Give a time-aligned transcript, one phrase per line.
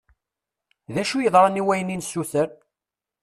[0.93, 2.49] D acu yeḍran i wayen i nessuter?